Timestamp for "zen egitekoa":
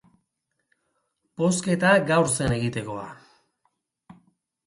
2.37-3.05